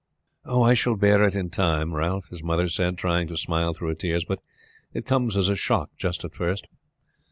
"I 0.49 0.73
shall 0.73 0.95
bear 0.95 1.21
it 1.21 1.35
in 1.35 1.51
time, 1.51 1.93
Ralph," 1.93 2.29
his 2.29 2.41
mother 2.41 2.67
said, 2.67 2.97
trying 2.97 3.27
to 3.27 3.37
smile 3.37 3.75
through 3.75 3.89
her 3.89 3.93
tears. 3.93 4.25
"But 4.25 4.39
it 4.95 5.05
comes 5.05 5.37
as 5.37 5.47
a 5.47 5.55
shock 5.55 5.91
just 5.95 6.25
at 6.25 6.33
first." 6.33 6.65